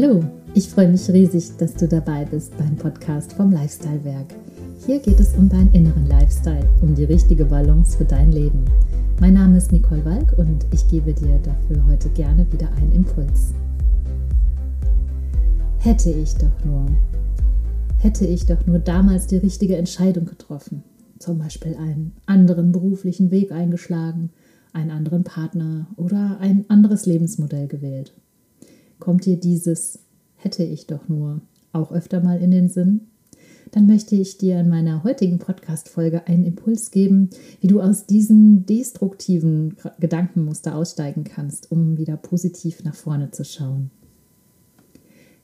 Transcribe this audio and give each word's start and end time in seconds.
Hallo, 0.00 0.24
ich 0.54 0.66
freue 0.66 0.88
mich 0.88 1.10
riesig, 1.10 1.58
dass 1.58 1.74
du 1.74 1.86
dabei 1.86 2.24
bist 2.24 2.56
beim 2.56 2.74
Podcast 2.74 3.34
vom 3.34 3.52
Lifestyle 3.52 4.02
Werk. 4.02 4.34
Hier 4.86 4.98
geht 4.98 5.20
es 5.20 5.34
um 5.34 5.46
deinen 5.50 5.70
inneren 5.74 6.06
Lifestyle, 6.06 6.66
um 6.80 6.94
die 6.94 7.04
richtige 7.04 7.44
Balance 7.44 7.98
für 7.98 8.06
dein 8.06 8.32
Leben. 8.32 8.64
Mein 9.20 9.34
Name 9.34 9.58
ist 9.58 9.72
Nicole 9.72 10.02
Walk 10.06 10.38
und 10.38 10.64
ich 10.72 10.88
gebe 10.88 11.12
dir 11.12 11.38
dafür 11.42 11.84
heute 11.86 12.08
gerne 12.10 12.50
wieder 12.50 12.72
einen 12.76 12.92
Impuls. 12.92 13.52
Hätte 15.80 16.10
ich 16.10 16.34
doch 16.34 16.64
nur, 16.64 16.86
hätte 17.98 18.24
ich 18.24 18.46
doch 18.46 18.66
nur 18.66 18.78
damals 18.78 19.26
die 19.26 19.36
richtige 19.36 19.76
Entscheidung 19.76 20.24
getroffen, 20.24 20.82
zum 21.18 21.40
Beispiel 21.40 21.74
einen 21.74 22.14
anderen 22.24 22.72
beruflichen 22.72 23.30
Weg 23.30 23.52
eingeschlagen, 23.52 24.30
einen 24.72 24.92
anderen 24.92 25.24
Partner 25.24 25.88
oder 25.96 26.38
ein 26.40 26.64
anderes 26.68 27.04
Lebensmodell 27.04 27.66
gewählt. 27.66 28.14
Kommt 29.00 29.24
dir 29.24 29.36
dieses 29.36 29.98
hätte 30.36 30.62
ich 30.62 30.86
doch 30.86 31.08
nur 31.08 31.40
auch 31.72 31.92
öfter 31.92 32.20
mal 32.20 32.40
in 32.40 32.50
den 32.50 32.68
Sinn? 32.68 33.00
Dann 33.72 33.86
möchte 33.86 34.16
ich 34.16 34.36
dir 34.36 34.58
in 34.60 34.68
meiner 34.68 35.04
heutigen 35.04 35.38
Podcast-Folge 35.38 36.26
einen 36.26 36.44
Impuls 36.44 36.90
geben, 36.90 37.30
wie 37.60 37.68
du 37.68 37.80
aus 37.80 38.06
diesem 38.06 38.66
destruktiven 38.66 39.76
Gedankenmuster 40.00 40.74
aussteigen 40.74 41.24
kannst, 41.24 41.70
um 41.70 41.96
wieder 41.96 42.16
positiv 42.16 42.82
nach 42.82 42.96
vorne 42.96 43.30
zu 43.30 43.44
schauen. 43.44 43.90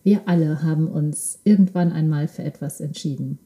Wir 0.02 0.22
alle 0.26 0.62
haben 0.62 0.88
uns 0.88 1.38
irgendwann 1.44 1.92
einmal 1.92 2.26
für 2.26 2.42
etwas 2.42 2.80
entschieden. 2.80 3.38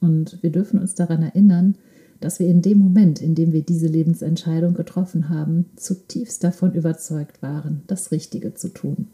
Und 0.00 0.42
wir 0.42 0.50
dürfen 0.50 0.78
uns 0.78 0.94
daran 0.94 1.22
erinnern, 1.22 1.76
dass 2.20 2.38
wir 2.38 2.48
in 2.48 2.62
dem 2.62 2.78
Moment, 2.78 3.22
in 3.22 3.34
dem 3.34 3.52
wir 3.52 3.62
diese 3.62 3.86
Lebensentscheidung 3.86 4.74
getroffen 4.74 5.28
haben, 5.28 5.66
zutiefst 5.76 6.44
davon 6.44 6.74
überzeugt 6.74 7.42
waren, 7.42 7.82
das 7.86 8.10
Richtige 8.10 8.54
zu 8.54 8.68
tun. 8.68 9.08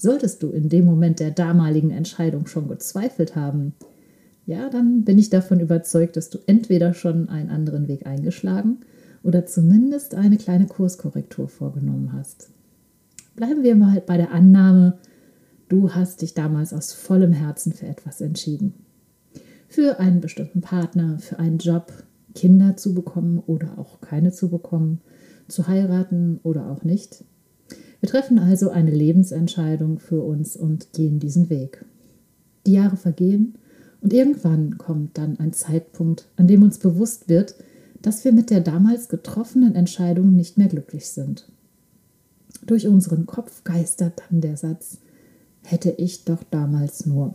Solltest 0.00 0.42
du 0.42 0.48
in 0.48 0.70
dem 0.70 0.86
Moment 0.86 1.20
der 1.20 1.30
damaligen 1.30 1.90
Entscheidung 1.90 2.46
schon 2.46 2.68
gezweifelt 2.68 3.36
haben, 3.36 3.74
ja, 4.46 4.70
dann 4.70 5.04
bin 5.04 5.18
ich 5.18 5.28
davon 5.28 5.60
überzeugt, 5.60 6.16
dass 6.16 6.30
du 6.30 6.38
entweder 6.46 6.94
schon 6.94 7.28
einen 7.28 7.50
anderen 7.50 7.86
Weg 7.86 8.06
eingeschlagen 8.06 8.78
oder 9.22 9.44
zumindest 9.44 10.14
eine 10.14 10.38
kleine 10.38 10.66
Kurskorrektur 10.66 11.48
vorgenommen 11.48 12.14
hast. 12.14 12.48
Bleiben 13.36 13.62
wir 13.62 13.76
mal 13.76 14.00
bei 14.00 14.16
der 14.16 14.32
Annahme, 14.32 14.96
du 15.68 15.90
hast 15.90 16.22
dich 16.22 16.32
damals 16.32 16.72
aus 16.72 16.94
vollem 16.94 17.34
Herzen 17.34 17.74
für 17.74 17.86
etwas 17.86 18.22
entschieden. 18.22 18.72
Für 19.68 20.00
einen 20.00 20.22
bestimmten 20.22 20.62
Partner, 20.62 21.18
für 21.18 21.38
einen 21.38 21.58
Job, 21.58 21.92
Kinder 22.34 22.74
zu 22.78 22.94
bekommen 22.94 23.38
oder 23.46 23.78
auch 23.78 24.00
keine 24.00 24.32
zu 24.32 24.48
bekommen, 24.48 25.02
zu 25.46 25.68
heiraten 25.68 26.40
oder 26.42 26.70
auch 26.70 26.84
nicht. 26.84 27.22
Wir 28.00 28.08
treffen 28.08 28.38
also 28.38 28.70
eine 28.70 28.90
Lebensentscheidung 28.90 29.98
für 29.98 30.22
uns 30.22 30.56
und 30.56 30.92
gehen 30.92 31.18
diesen 31.18 31.50
Weg. 31.50 31.84
Die 32.66 32.72
Jahre 32.72 32.96
vergehen 32.96 33.54
und 34.00 34.12
irgendwann 34.12 34.78
kommt 34.78 35.18
dann 35.18 35.38
ein 35.38 35.52
Zeitpunkt, 35.52 36.26
an 36.36 36.46
dem 36.46 36.62
uns 36.62 36.78
bewusst 36.78 37.28
wird, 37.28 37.54
dass 38.00 38.24
wir 38.24 38.32
mit 38.32 38.50
der 38.50 38.60
damals 38.60 39.08
getroffenen 39.08 39.74
Entscheidung 39.74 40.34
nicht 40.34 40.56
mehr 40.56 40.68
glücklich 40.68 41.08
sind. 41.08 41.46
Durch 42.66 42.86
unseren 42.86 43.26
Kopf 43.26 43.64
geistert 43.64 44.22
dann 44.30 44.40
der 44.40 44.56
Satz, 44.56 44.98
hätte 45.62 45.90
ich 45.90 46.24
doch 46.24 46.42
damals 46.50 47.04
nur. 47.04 47.34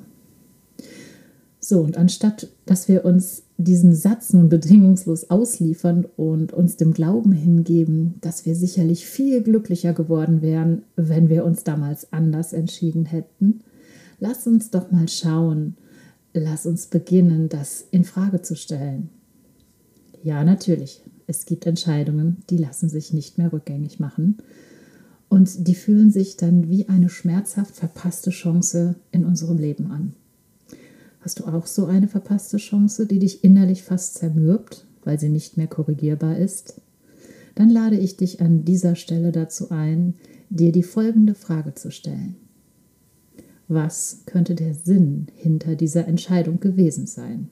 So, 1.67 1.81
und 1.81 1.97
anstatt 1.97 2.47
dass 2.67 2.88
wir 2.88 3.05
uns 3.05 3.41
diesen 3.58 3.95
Satz 3.95 4.33
nun 4.33 4.49
bedingungslos 4.49 5.31
ausliefern 5.31 6.05
und 6.16 6.53
uns 6.53 6.77
dem 6.77 6.94
Glauben 6.94 7.31
hingeben, 7.31 8.19
dass 8.22 8.45
wir 8.45 8.55
sicherlich 8.55 9.07
viel 9.07 9.41
glücklicher 9.41 9.94
geworden 9.94 10.44
wären, 10.44 10.84
wenn 10.95 11.28
wir 11.28 11.44
uns 11.44 11.63
damals 11.63 12.13
anders 12.13 12.53
entschieden 12.53 13.06
hätten, 13.06 13.62
lass 14.19 14.45
uns 14.45 14.69
doch 14.69 14.91
mal 14.91 15.09
schauen, 15.09 15.75
lass 16.35 16.67
uns 16.67 16.85
beginnen, 16.85 17.50
das 17.50 17.84
in 17.89 18.03
Frage 18.03 18.44
zu 18.44 18.56
stellen. 18.56 19.09
Ja, 20.22 20.44
natürlich, 20.44 21.01
es 21.25 21.47
gibt 21.47 21.66
Entscheidungen, 21.66 22.44
die 22.51 22.57
lassen 22.57 22.89
sich 22.89 23.12
nicht 23.12 23.39
mehr 23.39 23.51
rückgängig 23.51 24.00
machen 24.00 24.38
und 25.29 25.68
die 25.68 25.75
fühlen 25.75 26.12
sich 26.12 26.38
dann 26.38 26.69
wie 26.69 26.89
eine 26.89 27.09
schmerzhaft 27.09 27.75
verpasste 27.75 28.29
Chance 28.29 28.97
in 29.12 29.25
unserem 29.25 29.57
Leben 29.57 29.89
an. 29.89 30.13
Hast 31.25 31.40
du 31.40 31.46
auch 31.46 31.66
so 31.66 31.88
eine 31.88 32.08
verpasste 32.08 32.58
Chance, 32.58 33.08
die 33.08 33.18
dich 33.18 33.44
innerlich 33.44 33.81
fast 33.81 34.13
zermürbt, 34.13 34.86
weil 35.03 35.19
sie 35.19 35.30
nicht 35.30 35.58
mehr 35.58 35.66
korrigierbar 35.66 36.38
ist? 36.38 36.80
Dann 37.56 37.72
lade 37.72 37.97
ich 37.97 38.16
dich 38.16 38.41
an 38.41 38.63
dieser 38.63 38.96
Stelle 38.96 39.31
dazu 39.31 39.72
ein, 39.72 40.13
dir 40.52 40.72
die 40.72 40.84
folgende 40.84 41.34
Frage 41.34 41.74
zu 41.74 41.90
stellen. 41.90 42.36
Was 43.68 44.19
könnte 44.28 44.53
der 44.53 44.75
Sinn 44.75 45.25
hinter 45.34 45.75
dieser 45.75 46.08
Entscheidung 46.08 46.59
gewesen 46.59 47.08
sein? 47.08 47.50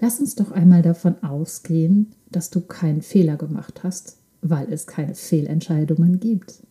Lass 0.00 0.18
uns 0.18 0.34
doch 0.34 0.50
einmal 0.50 0.82
davon 0.82 1.22
ausgehen, 1.22 2.08
dass 2.32 2.50
du 2.50 2.60
keinen 2.60 3.02
Fehler 3.02 3.36
gemacht 3.36 3.84
hast, 3.84 4.16
weil 4.42 4.72
es 4.72 4.88
keine 4.88 5.14
Fehlentscheidungen 5.14 6.18
gibt, 6.18 6.64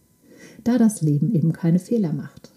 da 0.65 0.77
das 0.77 1.01
Leben 1.01 1.33
eben 1.33 1.53
keine 1.53 1.79
Fehler 1.79 2.11
macht. 2.11 2.54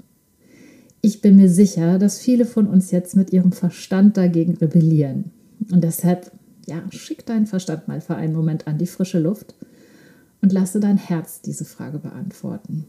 Ich 1.00 1.20
bin 1.20 1.36
mir 1.36 1.48
sicher, 1.48 1.98
dass 1.98 2.18
viele 2.18 2.44
von 2.44 2.66
uns 2.66 2.90
jetzt 2.90 3.14
mit 3.14 3.32
ihrem 3.32 3.52
Verstand 3.52 4.16
dagegen 4.16 4.54
rebellieren. 4.54 5.30
Und 5.70 5.84
deshalb, 5.84 6.32
ja, 6.66 6.82
schick 6.90 7.24
deinen 7.24 7.46
Verstand 7.46 7.86
mal 7.86 8.00
für 8.00 8.16
einen 8.16 8.34
Moment 8.34 8.66
an 8.66 8.78
die 8.78 8.86
frische 8.86 9.20
Luft 9.20 9.54
und 10.42 10.52
lasse 10.52 10.80
dein 10.80 10.96
Herz 10.96 11.40
diese 11.40 11.64
Frage 11.64 11.98
beantworten. 11.98 12.86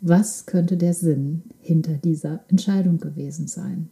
Was 0.00 0.46
könnte 0.46 0.76
der 0.76 0.94
Sinn 0.94 1.42
hinter 1.60 1.94
dieser 1.94 2.40
Entscheidung 2.48 2.98
gewesen 2.98 3.46
sein? 3.46 3.88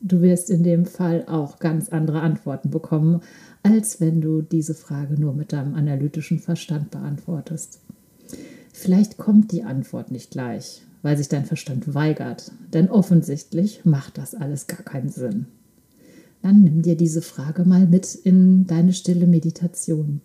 Du 0.00 0.22
wirst 0.22 0.48
in 0.48 0.62
dem 0.62 0.86
Fall 0.86 1.26
auch 1.26 1.58
ganz 1.58 1.90
andere 1.90 2.22
Antworten 2.22 2.70
bekommen, 2.70 3.20
als 3.62 4.00
wenn 4.00 4.22
du 4.22 4.40
diese 4.40 4.74
Frage 4.74 5.20
nur 5.20 5.34
mit 5.34 5.52
deinem 5.52 5.74
analytischen 5.74 6.38
Verstand 6.38 6.90
beantwortest. 6.90 7.80
Vielleicht 8.72 9.18
kommt 9.18 9.52
die 9.52 9.62
Antwort 9.62 10.10
nicht 10.10 10.30
gleich, 10.30 10.86
weil 11.02 11.16
sich 11.16 11.28
dein 11.28 11.44
Verstand 11.44 11.94
weigert, 11.94 12.52
denn 12.72 12.90
offensichtlich 12.90 13.84
macht 13.84 14.18
das 14.18 14.34
alles 14.34 14.66
gar 14.66 14.82
keinen 14.82 15.08
Sinn. 15.08 15.46
Dann 16.42 16.62
nimm 16.62 16.82
dir 16.82 16.96
diese 16.96 17.22
Frage 17.22 17.64
mal 17.64 17.86
mit 17.86 18.14
in 18.14 18.66
deine 18.66 18.92
stille 18.92 19.26
Meditation. 19.26 20.20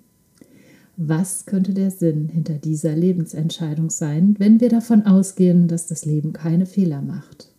Was 0.98 1.46
könnte 1.46 1.74
der 1.74 1.92
Sinn 1.92 2.30
hinter 2.30 2.54
dieser 2.54 2.96
Lebensentscheidung 2.96 3.90
sein, 3.90 4.36
wenn 4.38 4.62
wir 4.62 4.70
davon 4.70 5.06
ausgehen, 5.06 5.68
dass 5.68 5.88
das 5.88 6.06
Leben 6.06 6.32
keine 6.32 6.66
Fehler 6.66 7.02
macht? 7.02 7.52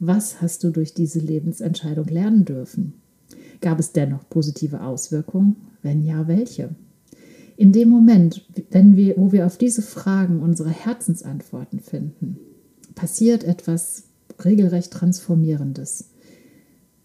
Was 0.00 0.42
hast 0.42 0.64
du 0.64 0.70
durch 0.70 0.92
diese 0.92 1.20
Lebensentscheidung 1.20 2.06
lernen 2.06 2.44
dürfen? 2.44 2.94
Gab 3.60 3.78
es 3.78 3.92
dennoch 3.92 4.28
positive 4.28 4.82
Auswirkungen? 4.82 5.56
Wenn 5.82 6.02
ja, 6.02 6.26
welche? 6.26 6.70
In 7.56 7.72
dem 7.72 7.88
Moment, 7.88 8.46
wenn 8.70 8.96
wir, 8.96 9.16
wo 9.16 9.32
wir 9.32 9.46
auf 9.46 9.56
diese 9.56 9.82
Fragen 9.82 10.40
unsere 10.40 10.70
Herzensantworten 10.70 11.80
finden, 11.80 12.38
passiert 12.94 13.44
etwas 13.44 14.04
regelrecht 14.44 14.92
Transformierendes. 14.92 16.10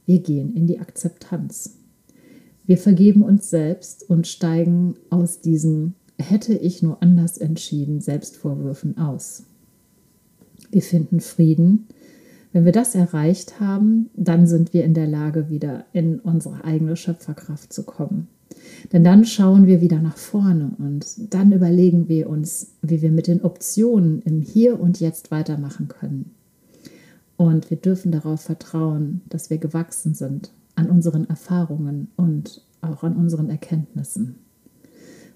Wir 0.06 0.20
gehen 0.20 0.56
in 0.56 0.68
die 0.68 0.80
Akzeptanz. 0.80 1.78
Wir 2.66 2.78
vergeben 2.78 3.24
uns 3.24 3.50
selbst 3.50 4.10
und 4.10 4.28
steigen 4.28 4.96
aus 5.10 5.42
diesen 5.42 5.96
hätte 6.18 6.54
ich 6.54 6.84
nur 6.84 7.02
anders 7.02 7.38
entschieden 7.38 8.00
Selbstvorwürfen 8.00 8.98
aus. 8.98 9.44
Wir 10.70 10.82
finden 10.82 11.20
Frieden. 11.20 11.88
Wenn 12.54 12.66
wir 12.66 12.72
das 12.72 12.96
erreicht 12.96 13.60
haben, 13.60 14.10
dann 14.16 14.46
sind 14.46 14.74
wir 14.74 14.84
in 14.84 14.94
der 14.94 15.08
Lage, 15.08 15.50
wieder 15.50 15.86
in 15.94 16.20
unsere 16.20 16.64
eigene 16.64 16.96
Schöpferkraft 16.96 17.74
zu 17.74 17.84
kommen. 17.84 18.28
Denn 18.92 19.04
dann 19.04 19.26
schauen 19.26 19.68
wir 19.68 19.82
wieder 19.82 20.00
nach 20.00 20.18
vorne 20.18 20.72
und 20.78 21.34
dann 21.34 21.52
überlegen 21.52 22.08
wir 22.08 22.30
uns, 22.30 22.74
wie 22.82 23.02
wir 23.02 23.12
mit 23.12 23.28
den 23.28 23.42
Optionen 23.42 24.22
im 24.22 24.42
Hier 24.42 24.80
und 24.80 25.00
Jetzt 25.00 25.32
weitermachen 25.32 25.88
können. 25.88 26.32
Und 27.38 27.70
wir 27.70 27.78
dürfen 27.78 28.12
darauf 28.12 28.42
vertrauen, 28.42 29.22
dass 29.30 29.50
wir 29.50 29.58
gewachsen 29.58 30.14
sind 30.14 30.52
an 30.76 30.90
unseren 30.90 31.28
Erfahrungen 31.28 32.10
und 32.16 32.62
auch 32.82 33.04
an 33.04 33.16
unseren 33.16 33.50
Erkenntnissen. 33.50 34.36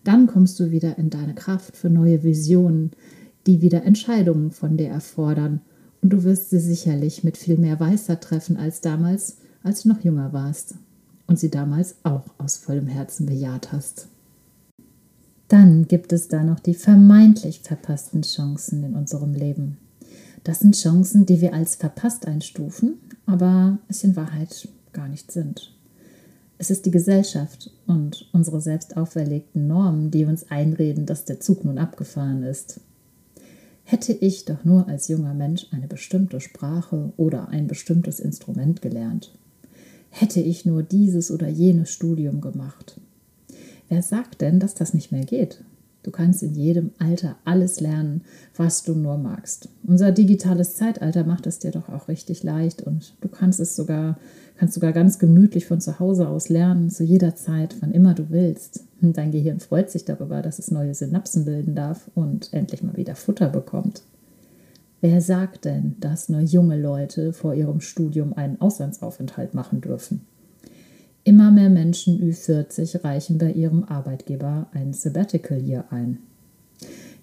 Dann 0.04 0.28
kommst 0.28 0.60
du 0.60 0.72
wieder 0.72 0.98
in 0.98 1.10
deine 1.10 1.34
Kraft 1.34 1.76
für 1.76 1.90
neue 1.90 2.24
Visionen, 2.24 2.92
die 3.48 3.62
wieder 3.62 3.84
Entscheidungen 3.84 4.52
von 4.52 4.78
dir 4.78 4.90
erfordern. 4.90 5.62
Und 6.02 6.14
du 6.14 6.24
wirst 6.24 6.52
sie 6.52 6.60
sicherlich 6.60 7.24
mit 7.24 7.38
viel 7.38 7.58
mehr 7.58 7.80
Weisheit 7.80 8.22
treffen 8.22 8.58
als 8.58 8.82
damals, 8.82 9.38
als 9.64 9.82
du 9.82 9.90
noch 9.90 10.02
jünger 10.02 10.32
warst 10.32 10.76
und 11.28 11.40
sie 11.40 11.50
damals 11.50 11.96
auch 12.04 12.26
aus 12.38 12.58
vollem 12.58 12.88
Herzen 12.88 13.26
bejaht 13.26 13.72
hast. 13.72 14.08
Dann 15.48 15.88
gibt 15.88 16.12
es 16.12 16.28
da 16.28 16.44
noch 16.44 16.60
die 16.60 16.74
vermeintlich 16.74 17.62
verpassten 17.62 18.24
Chancen 18.24 18.84
in 18.84 18.96
unserem 18.96 19.34
Leben. 19.34 19.78
Das 20.44 20.60
sind 20.60 20.76
Chancen, 20.76 21.26
die 21.26 21.42
wir 21.42 21.54
als 21.54 21.76
verpasst 21.76 22.28
einstufen, 22.28 23.00
aber 23.26 23.80
es 23.88 24.04
in 24.04 24.16
Wahrheit 24.16 24.68
gar 24.94 25.08
nicht 25.08 25.32
sind. 25.32 25.72
Es 26.58 26.70
ist 26.70 26.86
die 26.86 26.92
Gesellschaft 26.92 27.72
und 27.86 28.30
unsere 28.32 28.62
selbst 28.62 28.96
auferlegten 28.96 29.68
Normen, 29.68 30.10
die 30.10 30.26
uns 30.26 30.50
einreden, 30.50 31.06
dass 31.06 31.26
der 31.26 31.40
Zug 31.40 31.66
nun 31.66 31.78
abgefahren 31.78 32.44
ist. 32.44 32.80
Hätte 33.84 34.14
ich 34.14 34.46
doch 34.46 34.64
nur 34.64 34.88
als 34.88 35.10
junger 35.10 35.34
Mensch 35.34 35.68
eine 35.72 35.88
bestimmte 35.88 36.40
Sprache 36.40 37.14
oder 37.18 37.50
ein 37.50 37.68
bestimmtes 37.68 38.20
Instrument 38.20 38.82
gelernt. 38.82 39.32
Hätte 40.18 40.40
ich 40.40 40.66
nur 40.66 40.82
dieses 40.82 41.30
oder 41.30 41.50
jenes 41.50 41.92
Studium 41.92 42.40
gemacht. 42.40 43.02
Wer 43.90 44.02
sagt 44.02 44.40
denn, 44.40 44.62
dass 44.62 44.74
das 44.74 44.94
nicht 44.94 45.12
mehr 45.12 45.26
geht? 45.26 45.62
Du 46.04 46.12
kannst 46.12 46.42
in 46.42 46.56
jedem 46.56 46.92
Alter 47.00 47.36
alles 47.44 47.82
lernen, 47.82 48.22
was 48.56 48.84
du 48.84 48.96
nur 48.96 49.18
magst. 49.18 49.68
Unser 49.86 50.14
digitales 50.14 50.76
Zeitalter 50.76 51.26
macht 51.26 51.48
es 51.48 51.60
dir 51.60 51.72
doch 51.72 51.90
auch 51.90 52.08
richtig 52.08 52.44
leicht 52.44 52.82
und 52.82 53.14
du 53.20 53.28
kannst 53.28 53.60
es 53.60 53.76
sogar, 53.76 54.18
kannst 54.56 54.76
sogar 54.76 54.94
ganz 54.94 55.20
gemütlich 55.20 55.66
von 55.66 55.82
zu 55.82 56.00
Hause 56.00 56.30
aus 56.30 56.48
lernen, 56.48 56.90
zu 56.90 57.04
jeder 57.04 57.36
Zeit, 57.36 57.76
wann 57.82 57.92
immer 57.92 58.14
du 58.14 58.30
willst. 58.30 58.86
Dein 59.02 59.34
Gehirn 59.34 59.60
freut 59.60 59.92
sich 59.92 60.06
darüber, 60.06 60.42
dass 60.42 60.60
es 60.60 60.72
neue 60.72 60.96
Synapsen 60.96 61.44
bilden 61.44 61.76
darf 61.76 62.10
und 62.16 62.54
endlich 62.54 62.84
mal 62.84 62.96
wieder 62.96 63.18
Futter 63.18 63.50
bekommt. 63.50 64.04
Wer 65.08 65.22
sagt 65.22 65.66
denn, 65.66 65.98
dass 66.00 66.30
nur 66.30 66.42
junge 66.42 66.82
Leute 66.82 67.32
vor 67.32 67.54
ihrem 67.54 67.80
Studium 67.80 68.34
einen 68.34 68.60
Auslandsaufenthalt 68.60 69.54
machen 69.54 69.80
dürfen? 69.80 70.22
Immer 71.24 71.52
mehr 71.52 71.70
Menschen 71.70 72.20
Ü40 72.20 73.04
reichen 73.04 73.38
bei 73.38 73.52
ihrem 73.52 73.84
Arbeitgeber 73.84 74.66
ein 74.74 74.94
Sabbatical 74.94 75.62
Year 75.62 75.86
ein. 75.92 76.18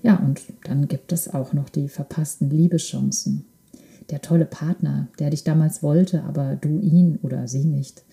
Ja, 0.01 0.17
und 0.21 0.43
dann 0.63 0.87
gibt 0.87 1.11
es 1.11 1.35
auch 1.35 1.55
noch 1.55 1.69
die 1.69 1.89
verpassten 1.89 2.51
Liebeschancen. 2.51 3.47
Der 4.11 4.23
tolle 4.23 4.47
Partner, 4.47 5.09
der 5.19 5.31
dich 5.31 5.43
damals 5.43 5.83
wollte, 5.83 6.23
aber 6.23 6.55
du 6.55 6.79
ihn 6.79 7.19
oder 7.21 7.49
sie 7.49 7.65
nicht. 7.65 8.05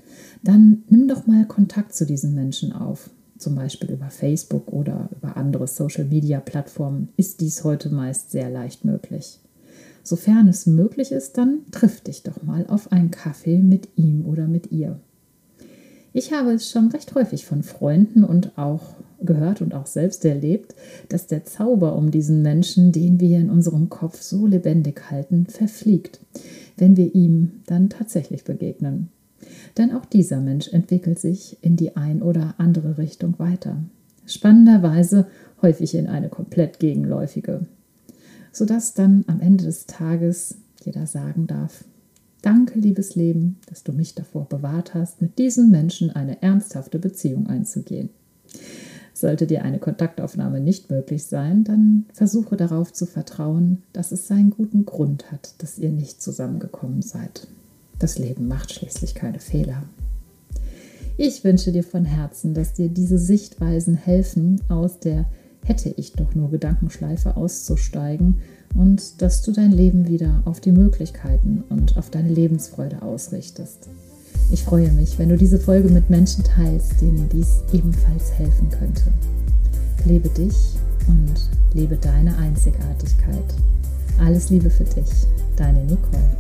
Dann 0.42 0.82
nimm 0.90 1.08
doch 1.08 1.28
mal 1.28 1.46
Kontakt 1.46 1.94
zu 1.94 2.08
diesen 2.08 2.34
Menschen 2.34 2.74
auf. 2.74 3.12
Zum 3.38 3.54
Beispiel 3.54 3.92
über 3.92 4.10
Facebook 4.10 4.74
oder 4.74 5.10
über 5.16 5.38
andere 5.38 5.68
Social-Media-Plattformen 5.68 7.10
ist 7.18 7.40
dies 7.40 7.64
heute 7.64 7.92
meist 7.92 8.32
sehr 8.32 8.50
leicht 8.50 8.84
möglich. 8.84 9.40
Sofern 10.10 10.48
es 10.48 10.66
möglich 10.66 11.12
ist, 11.12 11.38
dann 11.38 11.60
triff 11.70 12.02
dich 12.02 12.24
doch 12.24 12.42
mal 12.42 12.66
auf 12.66 12.92
einen 12.92 13.12
Kaffee 13.12 13.60
mit 13.60 13.90
ihm 13.96 14.26
oder 14.26 14.48
mit 14.48 14.72
ihr. 14.72 15.00
Ich 16.14 16.34
habe 16.34 16.54
es 16.54 16.72
schon 16.72 16.88
recht 16.88 17.14
häufig 17.14 17.46
von 17.46 17.62
Freunden 17.62 18.24
und 18.24 18.58
auch 18.58 18.96
gehört 19.22 19.62
und 19.62 19.76
auch 19.76 19.86
selbst 19.86 20.26
erlebt, 20.26 20.74
dass 21.10 21.28
der 21.28 21.46
Zauber 21.46 21.96
um 21.96 22.10
diesen 22.10 22.42
Menschen, 22.42 22.92
den 22.92 23.20
wir 23.20 23.38
in 23.38 23.52
unserem 23.52 23.90
Kopf 23.90 24.20
so 24.20 24.48
lebendig 24.48 25.12
halten, 25.12 25.46
verfliegt, 25.46 26.20
wenn 26.76 26.98
wir 26.98 27.14
ihm 27.14 27.62
dann 27.68 27.92
tatsächlich 27.92 28.44
begegnen. 28.44 29.10
Denn 29.78 29.92
auch 29.92 30.06
dieser 30.06 30.40
Mensch 30.40 30.74
entwickelt 30.74 31.20
sich 31.20 31.58
in 31.62 31.76
die 31.76 31.96
ein 31.96 32.24
oder 32.24 32.56
andere 32.58 32.98
Richtung 32.98 33.38
weiter. 33.38 33.78
Spannenderweise 34.26 35.28
häufig 35.62 35.94
in 35.94 36.08
eine 36.08 36.30
komplett 36.30 36.80
gegenläufige, 36.80 37.68
sodass 38.52 38.94
dann 38.94 39.24
am 39.28 39.42
Ende 39.42 39.66
des 39.66 39.86
Tages 39.86 40.56
jeder 40.84 41.08
sagen 41.08 41.48
darf, 41.48 41.84
Danke, 42.42 42.80
liebes 42.80 43.16
Leben, 43.16 43.58
dass 43.68 43.84
du 43.84 43.92
mich 43.92 44.16
davor 44.16 44.46
bewahrt 44.48 44.94
hast, 44.94 45.22
mit 45.22 45.38
diesem 45.38 45.72
Menschen 45.72 46.10
eine 46.12 46.42
ernsthafte 46.42 46.98
Beziehung 46.98 47.48
einzugehen. 47.48 48.10
Sollte 49.14 49.46
dir 49.46 49.64
eine 49.64 49.80
Kontaktaufnahme 49.80 50.62
nicht 50.62 50.90
möglich 50.90 51.26
sein, 51.26 51.66
dann 51.66 52.06
versuche 52.14 52.56
darauf 52.56 52.94
zu 52.94 53.06
vertrauen, 53.06 53.84
dass 53.92 54.14
es 54.14 54.28
seinen 54.28 54.52
guten 54.52 54.86
Grund 54.86 55.30
hat, 55.34 55.56
dass 55.58 55.78
ihr 55.78 55.90
nicht 55.90 56.22
zusammengekommen 56.22 57.02
seid. 57.02 57.48
Das 58.00 58.18
Leben 58.18 58.48
macht 58.48 58.72
schließlich 58.72 59.16
keine 59.16 59.40
Fehler. 59.40 59.84
Ich 61.18 61.44
wünsche 61.44 61.74
dir 61.74 61.84
von 61.84 62.06
Herzen, 62.06 62.54
dass 62.54 62.72
dir 62.72 62.88
diese 62.88 63.18
Sichtweisen 63.18 63.96
helfen, 63.96 64.62
aus 64.70 65.00
der 65.00 65.26
hätte 65.70 65.94
ich 65.96 66.14
doch 66.14 66.34
nur 66.34 66.50
Gedankenschleife 66.50 67.38
auszusteigen 67.38 68.42
und 68.74 69.22
dass 69.22 69.44
du 69.44 69.52
dein 69.52 69.72
Leben 69.72 70.08
wieder 70.08 70.42
auf 70.46 70.60
die 70.60 70.72
Möglichkeiten 70.72 71.64
und 71.70 71.96
auf 71.96 72.10
deine 72.10 72.30
Lebensfreude 72.30 73.04
ausrichtest. 73.04 73.88
Ich 74.52 74.64
freue 74.64 74.92
mich, 74.92 75.20
wenn 75.20 75.30
du 75.30 75.38
diese 75.38 75.60
Folge 75.60 75.90
mit 75.90 76.10
Menschen 76.10 76.44
teilst, 76.44 77.00
denen 77.02 77.30
dies 77.30 77.62
ebenfalls 77.72 78.32
helfen 78.32 78.70
könnte. 78.72 79.04
Lebe 80.06 80.30
dich 80.30 80.56
und 81.08 81.36
lebe 81.74 81.98
deine 81.98 82.36
Einzigartigkeit. 82.38 83.54
Alles 84.20 84.50
Liebe 84.50 84.72
für 84.72 84.86
dich, 84.86 85.28
deine 85.56 85.84
Nicole. 85.84 86.36